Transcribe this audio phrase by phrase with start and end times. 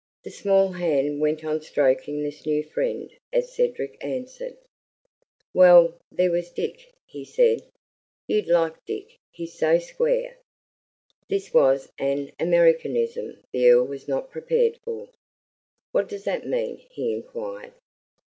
[0.23, 4.57] The small hand went on stroking this new friend as Cedric answered:
[5.53, 7.61] "Well, there was Dick," he said.
[8.27, 10.39] "You'd like Dick, he's so square."
[11.29, 15.09] This was an Americanism the Earl was not prepared for.
[15.91, 17.73] "What does that mean?" he inquired.